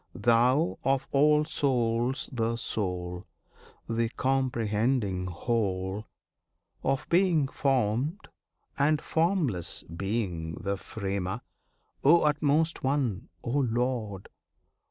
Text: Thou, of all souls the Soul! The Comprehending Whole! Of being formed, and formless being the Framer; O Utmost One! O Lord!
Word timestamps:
Thou, 0.15 0.79
of 0.83 1.07
all 1.11 1.45
souls 1.45 2.27
the 2.33 2.55
Soul! 2.55 3.27
The 3.87 4.09
Comprehending 4.09 5.27
Whole! 5.27 6.07
Of 6.81 7.05
being 7.07 7.47
formed, 7.47 8.17
and 8.79 8.99
formless 8.99 9.83
being 9.83 10.55
the 10.55 10.75
Framer; 10.77 11.41
O 12.03 12.21
Utmost 12.23 12.83
One! 12.83 13.29
O 13.43 13.51
Lord! 13.59 14.29